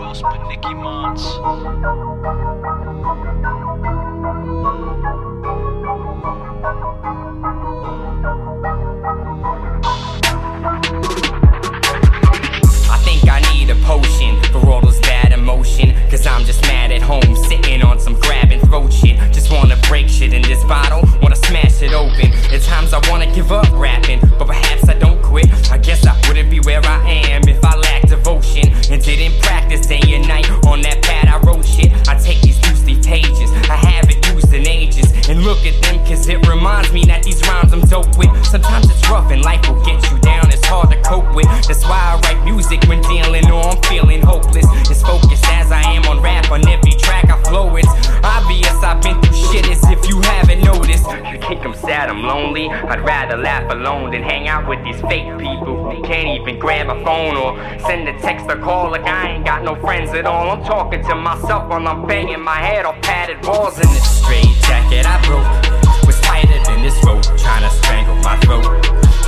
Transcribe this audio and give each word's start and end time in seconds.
else 0.00 0.22
but 0.22 0.46
Mickey 0.48 0.74
Montz? 0.74 1.22
I 12.88 12.98
think 13.04 13.28
I 13.28 13.40
need 13.52 13.70
a 13.70 13.74
potion 13.84 14.40
for 14.52 14.66
all 14.70 14.80
those 14.80 15.00
bad 15.00 15.32
emotion. 15.32 15.94
Cause 16.08 16.26
I'm 16.26 16.44
just 16.44 16.62
mad 16.62 16.92
at 16.92 17.02
home, 17.02 17.36
sitting 17.48 17.82
on 17.82 17.98
some 17.98 18.14
grab 18.20 18.50
and 18.50 18.62
throat 18.62 18.92
shit. 18.92 19.18
Just 19.32 19.50
wanna 19.50 19.76
break 19.88 20.08
shit 20.08 20.32
in 20.32 20.42
this 20.42 20.62
bottle, 20.64 21.02
wanna 21.20 21.36
smash 21.36 21.82
it 21.82 21.92
open. 21.92 22.32
At 22.52 22.62
times 22.62 22.92
I 22.92 23.00
wanna 23.10 23.32
give 23.34 23.50
up 23.50 23.70
rapping, 23.72 24.20
but 24.38 24.46
perhaps 24.46 24.88
I 24.88 24.94
don't 24.94 25.20
quit. 25.22 25.46
I 25.70 25.78
guess 25.78 26.06
I 26.06 26.18
wouldn't 26.28 26.50
be 26.50 26.60
where 26.60 26.84
I 26.84 27.08
am 27.30 27.42
if 27.48 27.64
I 27.64 27.76
lacked 27.76 28.08
devotion 28.08 28.68
and 28.90 29.02
didn't 29.02 29.40
practice 29.42 29.61
Sometimes 38.52 38.90
it's 38.90 39.08
rough 39.08 39.30
and 39.30 39.40
life 39.40 39.66
will 39.66 39.82
get 39.82 40.10
you 40.10 40.18
down, 40.18 40.44
it's 40.52 40.66
hard 40.66 40.90
to 40.90 41.00
cope 41.00 41.34
with. 41.34 41.46
That's 41.66 41.84
why 41.84 41.96
I 41.96 42.20
write 42.20 42.44
music 42.44 42.84
when 42.84 43.00
dealing 43.00 43.50
or 43.50 43.64
I'm 43.64 43.80
feeling 43.84 44.20
hopeless. 44.20 44.66
As 44.90 45.00
focused 45.00 45.46
as 45.46 45.72
I 45.72 45.80
am 45.80 46.04
on 46.04 46.20
rap, 46.20 46.50
on 46.50 46.60
every 46.68 46.92
track 46.92 47.30
I 47.30 47.42
flow, 47.44 47.74
it's 47.76 47.88
obvious 48.22 48.74
I've 48.84 49.00
been 49.00 49.18
through 49.22 49.36
shit 49.36 49.66
as 49.70 49.82
if 49.88 50.06
you 50.06 50.20
haven't 50.20 50.60
noticed. 50.60 51.08
You 51.32 51.40
think 51.48 51.64
I'm 51.64 51.72
sad, 51.72 52.10
I'm 52.10 52.24
lonely. 52.24 52.68
I'd 52.68 53.00
rather 53.00 53.38
laugh 53.38 53.72
alone 53.72 54.10
than 54.10 54.22
hang 54.22 54.48
out 54.48 54.68
with 54.68 54.84
these 54.84 55.00
fake 55.08 55.32
people 55.38 55.90
who 55.90 56.02
can't 56.02 56.38
even 56.38 56.58
grab 56.58 56.90
a 56.90 57.04
phone 57.06 57.38
or 57.38 57.56
send 57.88 58.06
a 58.06 58.20
text 58.20 58.44
or 58.50 58.58
call. 58.58 58.90
Like 58.90 59.06
I 59.06 59.30
ain't 59.30 59.46
got 59.46 59.64
no 59.64 59.76
friends 59.76 60.10
at 60.10 60.26
all. 60.26 60.50
I'm 60.50 60.62
talking 60.62 61.02
to 61.04 61.14
myself 61.14 61.70
while 61.70 61.88
I'm 61.88 62.06
banging 62.06 62.42
my 62.42 62.56
head 62.58 62.84
off 62.84 63.00
padded 63.00 63.42
walls 63.46 63.80
in 63.80 63.88
this 63.88 64.22
straight 64.22 64.44
jacket 64.68 65.06
I 65.06 65.16
broke. 65.24 65.72
Was 66.06 66.20
tighter 66.20 66.58
than 66.66 66.82
this 66.82 66.98
rope, 67.06 67.22
trying 67.38 67.62
to 67.62 67.70
strangle 67.70 68.01
my 68.22 68.36
throat. 68.46 68.64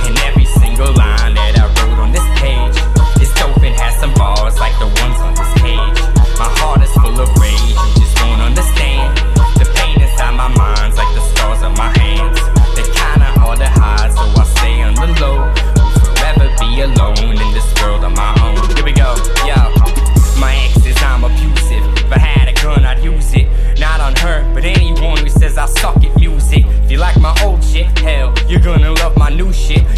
And 0.07 0.17
every 0.23 0.45
single 0.45 0.93
line 0.93 1.35
that 1.35 1.59
I 1.59 1.67
wrote 1.79 1.99
on 1.99 2.11
this 2.11 2.25
page 2.39 2.75
is 3.21 3.31
dope 3.35 3.61
and 3.63 3.75
has 3.79 3.99
some 3.99 4.13
bars 4.15 4.59
like 4.59 4.77
the 4.79 4.87
ones 4.87 5.19
on 5.19 5.33
this 5.35 5.51
page. 5.59 5.99
My 6.39 6.49
heart 6.59 6.81
is 6.83 6.91
full 6.99 7.15
of 7.19 7.29
rage, 7.39 7.75
you 7.75 7.91
just 7.99 8.15
don't 8.17 8.41
understand. 8.41 9.17
The 9.59 9.67
pain 9.75 9.99
inside 10.01 10.35
my 10.35 10.47
mind's 10.51 10.97
like 10.97 11.11
the 11.15 11.21
scars 11.21 11.63
on 11.63 11.73
my 11.75 11.91
hands. 11.99 12.39
They're 12.75 12.91
kinda 12.91 13.29
hard 13.39 13.59
to 13.59 13.69
hide, 13.69 14.11
so 14.11 14.23
I 14.35 14.43
stay 14.55 14.81
on 14.83 14.95
the 14.95 15.07
low. 15.19 15.39
Forever 16.15 16.47
be 16.59 16.81
alone 16.81 17.35
in 17.39 17.49
this 17.53 17.67
world 17.81 18.03
on 18.03 18.13
my 18.15 18.31
own. 18.43 18.59
Here 18.75 18.83
we 18.83 18.91
go, 18.91 19.15
yo. 19.47 19.55
My 20.39 20.55
ex 20.67 20.85
is 20.85 20.97
I'm 21.01 21.23
abusive. 21.23 21.83
If 21.99 22.11
I 22.11 22.19
had 22.19 22.47
a 22.49 22.53
gun, 22.61 22.83
I'd 22.83 23.03
use 23.03 23.33
it. 23.33 23.47
Not 23.79 23.99
on 23.99 24.15
her, 24.17 24.43
but 24.53 24.63
anyone 24.65 25.17
who 25.17 25.29
says 25.29 25.57
I 25.57 25.65
suck 25.67 26.03
at 26.03 26.15
music. 26.19 26.65
If 26.83 26.91
you 26.91 26.97
like 26.97 27.17
my 27.19 27.33
old 27.43 27.63
shit, 27.63 27.87
hell, 27.99 28.33
you're 28.47 28.59
gonna 28.59 28.84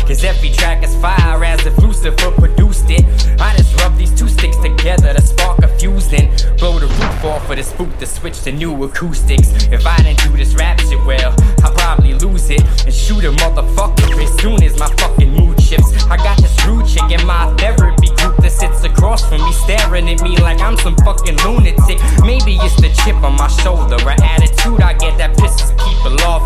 Cause 0.08 0.24
every 0.24 0.52
track 0.52 0.86
is 0.86 0.96
fire 1.02 1.44
as 1.44 1.66
if 1.66 1.78
Lucifer 1.80 2.32
produced 2.32 2.90
it. 2.90 3.04
I 3.42 3.54
just 3.58 3.76
rub 3.82 3.98
these 3.98 4.18
two 4.18 4.30
sticks 4.30 4.56
together 4.56 5.14
to 5.14 5.22
spark 5.22 5.60
a 5.60 5.68
fuse, 5.68 6.08
then 6.08 6.32
blow 6.56 6.80
the 6.80 6.88
roof 6.88 7.24
off 7.26 7.50
of 7.50 7.58
this 7.58 7.74
boot 7.74 8.00
to 8.00 8.06
switch 8.06 8.42
to 8.44 8.54
new 8.54 8.72
acoustics. 8.86 9.50
If 9.68 9.86
I 9.86 9.98
didn't 9.98 10.24
do 10.24 10.38
this 10.38 10.56
rap 10.56 10.80
shit 10.80 11.04
well, 11.06 11.36
I'll 11.62 11.74
probably 11.74 12.14
lose 12.14 12.50
it 12.50 12.62
and 12.86 12.94
shoot 12.94 13.26
a 13.26 13.32
motherfucker 13.32 14.24
as 14.24 14.42
soon 14.42 14.64
as 14.64 14.80
my 14.80 14.88
fucking 14.96 15.30
mood 15.30 15.62
shifts. 15.62 15.92
I 16.06 16.16
got 16.16 16.42
this 16.42 16.56
rude 16.66 16.88
chick 16.88 17.12
in 17.12 17.28
my 17.28 17.54
therapy 17.58 18.08
group 18.16 18.38
that 18.38 18.54
sits 18.54 18.86
across 18.86 19.28
from 19.28 19.42
me, 19.44 19.52
staring 19.52 20.08
at 20.10 20.22
me 20.24 20.38
like 20.38 20.62
I'm 20.62 20.78
some 20.78 20.96
fucking 21.04 21.36
lunatic. 21.44 22.00
Maybe 22.24 22.56
it's 22.64 22.80
the 22.80 22.96
chip 23.04 23.22
on 23.24 23.36
my 23.36 23.50
shoulder, 23.50 23.98
an 24.10 24.24
attitude 24.24 24.82
I 24.82 24.94
get 24.94 25.18
that. 25.18 25.37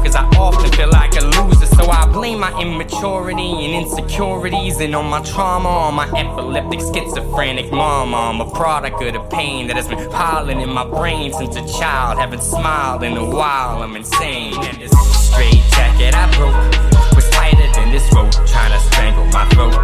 Cause 0.03 0.15
I 0.15 0.25
often 0.37 0.71
feel 0.71 0.89
like 0.89 1.15
a 1.15 1.21
loser, 1.21 1.67
so 1.67 1.89
I 1.89 2.07
blame 2.07 2.39
my 2.39 2.51
immaturity 2.59 3.51
and 3.65 3.85
insecurities, 3.85 4.79
and 4.79 4.95
on 4.95 5.05
my 5.05 5.21
trauma, 5.21 5.69
on 5.69 5.93
my 5.93 6.07
epileptic, 6.17 6.79
schizophrenic 6.79 7.71
mama. 7.71 8.17
I'm 8.17 8.41
a 8.41 8.49
product 8.49 9.01
of 9.03 9.13
the 9.13 9.19
pain 9.35 9.67
that 9.67 9.75
has 9.75 9.87
been 9.87 10.09
piling 10.09 10.59
in 10.59 10.69
my 10.69 10.85
brain 10.85 11.31
since 11.33 11.55
a 11.55 11.79
child. 11.79 12.17
Haven't 12.17 12.41
smiled 12.41 13.03
in 13.03 13.15
a 13.15 13.23
while, 13.23 13.83
I'm 13.83 13.95
insane. 13.95 14.55
And 14.55 14.77
this 14.81 14.91
straight 15.29 15.61
jacket 15.71 16.15
I 16.15 16.25
broke 16.35 17.15
was 17.15 17.29
tighter 17.29 17.71
than 17.73 17.91
this 17.91 18.11
rope, 18.13 18.31
trying 18.47 18.71
to 18.71 18.79
strangle 18.79 19.25
my 19.27 19.45
throat. 19.49 19.75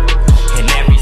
And 0.58 0.70
every 0.72 0.97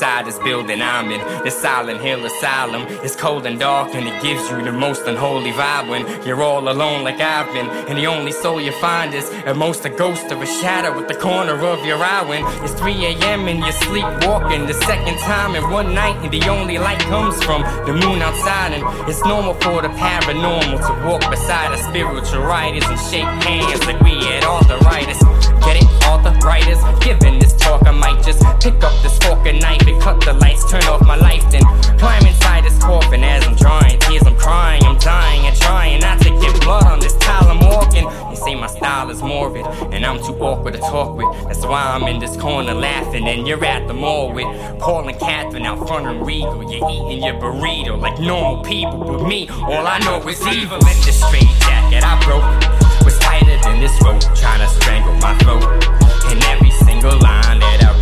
inside 0.00 0.24
this 0.24 0.38
building 0.38 0.80
I'm 0.80 1.10
in, 1.10 1.20
this 1.44 1.60
Silent 1.60 2.00
Hill 2.00 2.24
Asylum. 2.24 2.86
It's 3.04 3.14
cold 3.14 3.44
and 3.44 3.60
dark, 3.60 3.94
and 3.94 4.08
it 4.08 4.22
gives 4.22 4.48
you 4.50 4.62
the 4.62 4.72
most 4.72 5.02
unholy 5.02 5.52
vibe 5.52 5.90
when 5.90 6.06
you're 6.26 6.42
all 6.42 6.70
alone 6.70 7.04
like 7.04 7.20
I've 7.20 7.52
been. 7.52 7.68
And 7.86 7.98
the 7.98 8.06
only 8.06 8.32
soul 8.32 8.62
you 8.62 8.72
find 8.72 9.12
is 9.12 9.28
at 9.44 9.58
most 9.58 9.84
a 9.84 9.90
ghost 9.90 10.32
of 10.32 10.40
a 10.40 10.46
shadow 10.46 10.98
at 10.98 11.06
the 11.06 11.14
corner 11.14 11.52
of 11.66 11.84
your 11.84 11.98
eye 11.98 12.24
when 12.26 12.42
it's 12.64 12.72
3 12.80 12.94
a.m. 13.12 13.46
and 13.46 13.58
you're 13.58 13.72
sleepwalking. 13.72 14.64
The 14.64 14.80
second 14.88 15.18
time 15.18 15.54
in 15.54 15.68
one 15.68 15.92
night, 15.92 16.16
and 16.24 16.32
the 16.32 16.48
only 16.48 16.78
light 16.78 17.00
comes 17.00 17.36
from 17.44 17.60
the 17.84 17.92
moon 17.92 18.22
outside. 18.22 18.72
And 18.72 18.82
it's 19.06 19.22
normal 19.26 19.52
for 19.52 19.82
the 19.82 19.88
paranormal 19.88 20.80
to 20.80 21.06
walk 21.06 21.28
beside 21.30 21.74
a 21.74 21.78
spiritual 21.82 22.40
writers 22.40 22.84
and 22.88 22.98
shake 22.98 23.28
hands 23.44 23.84
like 23.84 24.00
we 24.00 24.14
had 24.24 24.44
arthritis. 24.44 24.69
Why 41.70 41.94
I'm 41.94 42.02
in 42.08 42.18
this 42.18 42.36
corner 42.36 42.74
laughing, 42.74 43.28
and 43.28 43.46
you're 43.46 43.64
at 43.64 43.86
the 43.86 43.94
mall 43.94 44.32
with 44.32 44.44
Paul 44.80 45.08
and 45.08 45.16
Catherine 45.20 45.64
out 45.64 45.86
front 45.86 46.04
and 46.04 46.26
regal. 46.26 46.68
You're 46.68 46.90
eating 46.90 47.22
your 47.22 47.34
burrito 47.34 47.96
like 47.96 48.18
normal 48.18 48.64
people, 48.64 48.98
but 48.98 49.24
me, 49.28 49.48
all 49.48 49.86
I 49.86 50.00
know 50.00 50.18
is 50.28 50.44
evil 50.48 50.78
in 50.78 50.98
this 51.06 51.22
straight 51.22 51.46
jacket 51.60 52.02
I 52.02 52.18
broke. 52.24 53.04
Was 53.04 53.16
tighter 53.20 53.56
than 53.62 53.78
this 53.78 53.96
rope, 54.02 54.20
trying 54.34 54.58
to 54.58 54.68
strangle 54.80 55.14
my 55.22 55.38
throat. 55.38 55.62
And 56.26 56.42
every 56.44 56.72
single 56.72 57.16
line 57.20 57.60
that 57.60 57.84
I 57.84 57.99